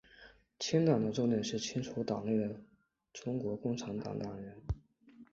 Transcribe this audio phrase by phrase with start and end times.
[0.57, 2.59] 清党的重点是清除党内的
[3.13, 4.55] 中国共产党党员。